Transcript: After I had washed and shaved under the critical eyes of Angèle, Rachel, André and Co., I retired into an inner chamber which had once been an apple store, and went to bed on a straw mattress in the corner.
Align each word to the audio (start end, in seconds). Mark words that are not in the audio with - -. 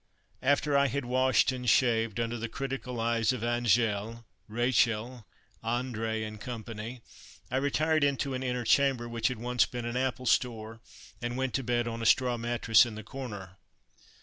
After 0.41 0.75
I 0.75 0.87
had 0.87 1.05
washed 1.05 1.51
and 1.51 1.69
shaved 1.69 2.19
under 2.19 2.35
the 2.39 2.49
critical 2.49 2.99
eyes 2.99 3.31
of 3.31 3.41
Angèle, 3.41 4.23
Rachel, 4.47 5.27
André 5.63 6.27
and 6.27 6.41
Co., 6.41 6.63
I 7.51 7.55
retired 7.57 8.03
into 8.03 8.33
an 8.33 8.41
inner 8.41 8.63
chamber 8.65 9.07
which 9.07 9.27
had 9.27 9.37
once 9.37 9.67
been 9.67 9.85
an 9.85 9.97
apple 9.97 10.25
store, 10.25 10.81
and 11.21 11.37
went 11.37 11.53
to 11.53 11.63
bed 11.63 11.87
on 11.87 12.01
a 12.01 12.07
straw 12.07 12.35
mattress 12.35 12.83
in 12.83 12.95
the 12.95 13.03
corner. 13.03 13.57